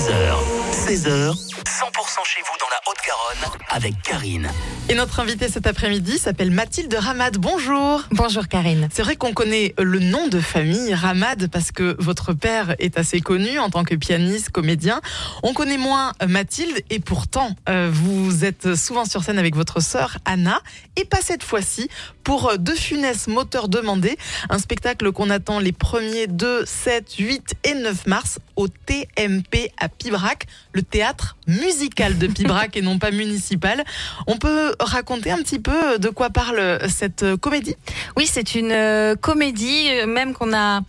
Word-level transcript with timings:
16h, 0.00 0.34
16h, 0.72 1.30
100% 1.30 2.24
chez 2.24 2.40
vous 2.40 2.56
dans 2.58 2.70
la 2.70 2.80
Haute-Garonne 2.88 3.60
avec 3.68 4.00
Karine. 4.00 4.48
Et 4.88 4.94
notre 4.94 5.20
invitée 5.20 5.48
cet 5.48 5.66
après-midi 5.66 6.16
s'appelle 6.16 6.50
Mathilde 6.50 6.94
Ramad. 6.94 7.36
Bonjour. 7.36 8.02
Bonjour 8.10 8.48
Karine. 8.48 8.88
C'est 8.90 9.02
vrai 9.02 9.16
qu'on 9.16 9.34
connaît 9.34 9.74
le 9.78 9.98
nom 9.98 10.26
de 10.28 10.40
famille 10.40 10.94
Ramad 10.94 11.50
parce 11.50 11.70
que 11.70 11.96
votre 11.98 12.32
père 12.32 12.76
est 12.78 12.96
assez 12.96 13.20
connu 13.20 13.58
en 13.58 13.68
tant 13.68 13.84
que 13.84 13.94
pianiste, 13.94 14.48
comédien. 14.48 15.02
On 15.42 15.52
connaît 15.52 15.76
moins 15.76 16.12
Mathilde 16.26 16.82
et 16.88 16.98
pourtant 16.98 17.54
euh, 17.68 17.90
vous 17.92 18.46
êtes 18.46 18.76
souvent 18.76 19.04
sur 19.04 19.22
scène 19.22 19.38
avec 19.38 19.54
votre 19.54 19.82
sœur 19.82 20.16
Anna 20.24 20.62
et 20.96 21.04
pas 21.04 21.20
cette 21.20 21.42
fois-ci 21.42 21.90
pour 22.30 22.56
De 22.58 22.74
Funès 22.74 23.26
Moteur 23.26 23.68
Demandé, 23.68 24.16
un 24.50 24.60
spectacle 24.60 25.10
qu'on 25.10 25.30
attend 25.30 25.58
les 25.58 25.72
premiers 25.72 26.28
2, 26.28 26.64
7, 26.64 27.14
8 27.18 27.54
et 27.64 27.74
9 27.74 28.06
mars 28.06 28.38
au 28.54 28.68
TMP 28.68 29.72
à 29.76 29.88
Pibrac, 29.88 30.46
le 30.72 30.82
théâtre 30.82 31.36
musical 31.48 32.18
de 32.18 32.28
Pibrac 32.28 32.76
et 32.76 32.82
non 32.82 33.00
pas 33.00 33.10
municipal. 33.10 33.82
On 34.28 34.36
peut 34.36 34.76
raconter 34.78 35.32
un 35.32 35.38
petit 35.38 35.58
peu 35.58 35.98
de 35.98 36.08
quoi 36.08 36.30
parle 36.30 36.78
cette 36.88 37.34
comédie? 37.34 37.74
Oui, 38.16 38.28
c'est 38.30 38.54
une 38.54 38.70
euh, 38.70 39.16
comédie 39.16 39.88
euh, 39.90 40.06
même 40.06 40.32
qu'on 40.32 40.54
a 40.54 40.82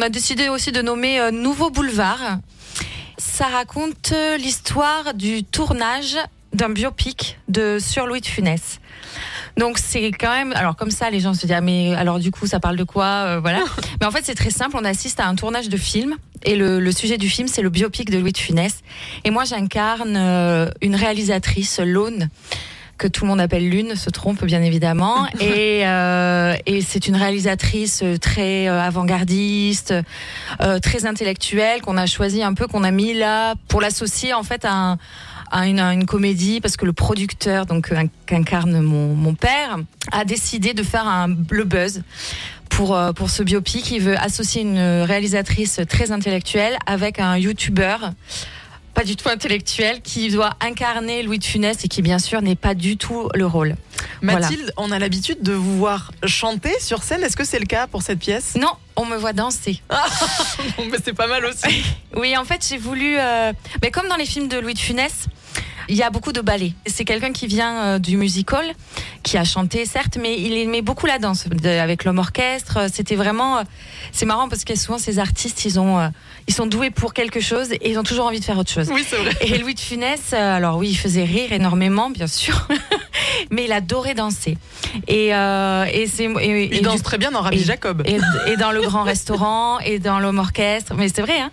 a 0.00 0.08
décidé 0.08 0.48
aussi 0.48 0.72
de 0.72 0.80
nommer 0.80 1.20
euh, 1.20 1.30
Nouveau 1.30 1.68
Boulevard. 1.68 2.38
Ça 3.18 3.48
raconte 3.48 4.12
euh, 4.12 4.38
l'histoire 4.38 5.12
du 5.12 5.44
tournage 5.44 6.16
d'un 6.54 6.70
biopic 6.70 7.38
de 7.48 7.78
sur 7.78 8.06
Louis 8.06 8.22
de 8.22 8.26
Funès. 8.26 8.80
Donc 9.58 9.78
c'est 9.78 10.12
quand 10.12 10.30
même 10.32 10.52
alors 10.54 10.76
comme 10.76 10.90
ça 10.90 11.10
les 11.10 11.20
gens 11.20 11.34
se 11.34 11.40
disent 11.46 11.56
ah, 11.56 11.60
mais 11.60 11.94
alors 11.94 12.18
du 12.20 12.30
coup 12.30 12.46
ça 12.46 12.60
parle 12.60 12.76
de 12.76 12.84
quoi 12.84 13.04
euh, 13.04 13.40
voilà. 13.40 13.60
Mais 14.00 14.06
en 14.06 14.10
fait 14.10 14.22
c'est 14.24 14.34
très 14.36 14.50
simple. 14.50 14.76
On 14.80 14.84
assiste 14.84 15.20
à 15.20 15.26
un 15.26 15.34
tournage 15.34 15.68
de 15.68 15.76
film. 15.76 16.14
Et 16.44 16.54
le, 16.54 16.78
le 16.78 16.92
sujet 16.92 17.18
du 17.18 17.28
film 17.28 17.48
c'est 17.48 17.62
le 17.62 17.68
biopic 17.70 18.10
de 18.10 18.18
Louis 18.18 18.32
de 18.32 18.38
Funès. 18.38 18.82
Et 19.24 19.30
moi 19.30 19.44
j'incarne 19.44 20.16
euh, 20.16 20.70
une 20.80 20.94
réalisatrice 20.94 21.80
Lone 21.80 22.28
que 22.96 23.06
tout 23.06 23.22
le 23.24 23.28
monde 23.30 23.40
appelle 23.40 23.68
Lune, 23.68 23.94
se 23.94 24.10
trompe 24.10 24.44
bien 24.44 24.60
évidemment. 24.60 25.26
Et, 25.40 25.86
euh, 25.86 26.54
et 26.66 26.80
c'est 26.82 27.06
une 27.06 27.14
réalisatrice 27.14 28.02
très 28.20 28.66
euh, 28.68 28.80
avant-gardiste, 28.80 29.94
euh, 30.60 30.80
très 30.80 31.06
intellectuelle, 31.06 31.80
qu'on 31.80 31.96
a 31.96 32.06
choisi 32.06 32.42
un 32.42 32.54
peu, 32.54 32.66
qu'on 32.66 32.82
a 32.82 32.90
mis 32.90 33.14
là 33.14 33.54
pour 33.68 33.80
l'associer 33.80 34.34
en 34.34 34.42
fait 34.42 34.64
à, 34.64 34.72
un- 34.72 34.98
à 35.50 35.66
une, 35.66 35.78
à 35.80 35.92
une 35.92 36.06
comédie, 36.06 36.60
parce 36.60 36.76
que 36.76 36.84
le 36.86 36.92
producteur, 36.92 37.66
donc 37.66 37.92
euh, 37.92 38.02
qu'incarne 38.26 38.80
mon, 38.80 39.14
mon 39.14 39.34
père, 39.34 39.78
a 40.12 40.24
décidé 40.24 40.74
de 40.74 40.82
faire 40.82 41.06
un, 41.06 41.28
le 41.50 41.64
buzz. 41.64 42.02
Pour, 42.68 42.94
euh, 42.96 43.12
pour 43.12 43.30
ce 43.30 43.42
biopic, 43.42 43.90
il 43.90 44.00
veut 44.00 44.16
associer 44.18 44.62
une 44.62 44.78
réalisatrice 44.78 45.80
très 45.88 46.12
intellectuelle 46.12 46.76
avec 46.86 47.18
un 47.18 47.36
youtubeur 47.36 48.12
pas 48.94 49.04
du 49.04 49.14
tout 49.14 49.28
intellectuel 49.28 50.00
qui 50.02 50.28
doit 50.28 50.54
incarner 50.60 51.22
Louis 51.22 51.38
de 51.38 51.44
Funès 51.44 51.84
et 51.84 51.88
qui 51.88 52.02
bien 52.02 52.18
sûr 52.18 52.42
n'est 52.42 52.56
pas 52.56 52.74
du 52.74 52.96
tout 52.96 53.28
le 53.32 53.46
rôle. 53.46 53.76
Voilà. 54.22 54.40
Mathilde, 54.40 54.72
on 54.76 54.90
a 54.90 54.98
l'habitude 54.98 55.40
de 55.40 55.52
vous 55.52 55.78
voir 55.78 56.10
chanter 56.26 56.72
sur 56.80 57.04
scène. 57.04 57.22
Est-ce 57.22 57.36
que 57.36 57.44
c'est 57.44 57.60
le 57.60 57.66
cas 57.66 57.86
pour 57.86 58.02
cette 58.02 58.18
pièce? 58.18 58.56
Non, 58.60 58.72
on 58.96 59.04
me 59.04 59.16
voit 59.16 59.32
danser. 59.32 59.80
Bon, 60.76 60.86
mais 60.90 60.98
C'est 61.04 61.12
pas 61.12 61.28
mal 61.28 61.44
aussi. 61.44 61.84
Oui, 62.16 62.36
en 62.36 62.44
fait, 62.44 62.66
j'ai 62.68 62.76
voulu. 62.78 63.14
euh, 63.18 63.52
Mais 63.82 63.92
comme 63.92 64.08
dans 64.08 64.16
les 64.16 64.26
films 64.26 64.48
de 64.48 64.58
Louis 64.58 64.74
de 64.74 64.80
Funès, 64.80 65.26
il 65.88 65.96
y 65.96 66.02
a 66.02 66.10
beaucoup 66.10 66.32
de 66.32 66.40
ballet. 66.40 66.72
C'est 66.86 67.04
quelqu'un 67.04 67.32
qui 67.32 67.46
vient 67.46 67.76
euh, 67.84 67.98
du 67.98 68.16
musical, 68.16 68.64
qui 69.22 69.36
a 69.38 69.44
chanté 69.44 69.84
certes, 69.86 70.18
mais 70.20 70.40
il 70.40 70.52
aimait 70.56 70.82
beaucoup 70.82 71.06
la 71.06 71.18
danse 71.18 71.46
avec 71.64 72.04
l'homme 72.04 72.18
orchestre. 72.18 72.88
C'était 72.92 73.16
vraiment. 73.16 73.58
euh, 73.58 73.62
C'est 74.12 74.26
marrant 74.26 74.48
parce 74.48 74.64
que 74.64 74.74
souvent 74.76 74.98
ces 74.98 75.18
artistes, 75.18 75.64
ils 75.64 75.78
ont, 75.80 75.98
euh, 75.98 76.08
ils 76.46 76.54
sont 76.54 76.66
doués 76.66 76.90
pour 76.90 77.14
quelque 77.14 77.40
chose 77.40 77.72
et 77.72 77.90
ils 77.90 77.98
ont 77.98 78.02
toujours 78.02 78.26
envie 78.26 78.40
de 78.40 78.44
faire 78.44 78.58
autre 78.58 78.70
chose. 78.72 78.88
Oui, 78.92 79.04
c'est 79.08 79.16
vrai. 79.16 79.32
Et 79.40 79.58
Louis 79.58 79.74
de 79.74 79.80
Funès, 79.80 80.20
euh, 80.32 80.56
alors 80.56 80.76
oui, 80.78 80.88
il 80.90 80.96
faisait 80.96 81.24
rire 81.24 81.52
énormément, 81.52 82.10
bien 82.10 82.26
sûr, 82.26 82.68
mais 83.50 83.64
il 83.64 83.72
adorait 83.72 84.14
danser. 84.14 84.56
Et, 85.06 85.34
euh, 85.34 85.84
et 85.92 86.06
c'est. 86.06 86.24
et- 86.24 86.48
et 86.48 86.64
Il 86.64 86.70
du 86.78 86.80
danse 86.80 87.02
très 87.02 87.18
bien 87.18 87.30
dans 87.30 87.40
Rabbi 87.42 87.58
Jacob. 87.62 88.02
et, 88.06 88.18
et 88.50 88.56
dans 88.56 88.72
le 88.72 88.80
grand 88.82 89.02
restaurant 89.14 89.78
et 89.80 89.98
dans 89.98 90.18
l'homme 90.18 90.38
orchestre 90.38 90.94
mais 90.96 91.08
c'est 91.08 91.22
vrai 91.22 91.38
hein 91.40 91.50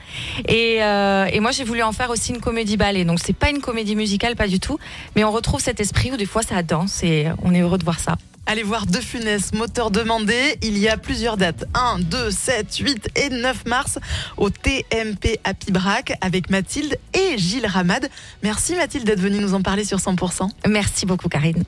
et, 0.47 0.77
euh, 0.83 1.25
et 1.31 1.39
moi 1.39 1.51
j'ai 1.51 1.63
voulu 1.63 1.81
en 1.83 1.91
faire 1.91 2.09
aussi 2.09 2.31
une 2.31 2.39
comédie 2.41 2.77
ballet 2.77 3.05
donc 3.05 3.19
c'est 3.23 3.33
pas 3.35 3.49
une 3.49 3.59
comédie 3.61 3.95
musicale 3.95 4.35
pas 4.35 4.47
du 4.47 4.59
tout 4.59 4.77
mais 5.15 5.23
on 5.23 5.31
retrouve 5.31 5.59
cet 5.61 5.79
esprit 5.79 6.11
où 6.11 6.17
des 6.17 6.25
fois 6.25 6.41
ça 6.43 6.63
danse 6.63 7.03
et 7.03 7.27
on 7.43 7.53
est 7.53 7.61
heureux 7.61 7.77
de 7.77 7.83
voir 7.83 7.99
ça 7.99 8.15
Allez 8.47 8.61
voir 8.61 8.85
De 8.85 9.00
Funès, 9.00 9.53
moteur 9.53 9.89
demandé. 9.89 10.57
Il 10.61 10.78
y 10.78 10.88
a 10.88 10.97
plusieurs 10.97 11.35
dates. 11.35 11.66
1, 11.73 12.00
2, 12.00 12.29
7, 12.29 12.75
8 12.78 13.09
et 13.16 13.29
9 13.29 13.66
mars 13.66 13.97
au 14.38 14.51
TMP 14.51 15.39
à 15.44 15.56
Pibrac 15.56 16.13
avec 16.22 16.51
Mathilde 16.51 16.95
et 17.13 17.39
Gilles 17.39 17.66
Ramad. 17.66 18.07
Merci 18.44 18.75
Mathilde 18.75 19.05
d'être 19.05 19.19
venue 19.19 19.39
nous 19.39 19.55
en 19.55 19.61
parler 19.61 19.84
sur 19.84 19.97
100%. 19.97 20.50
merci 20.67 21.07
beaucoup 21.07 21.28
Karine 21.28 21.63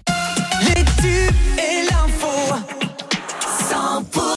Les 0.61 0.83
tubes 1.01 1.35
et 1.57 1.66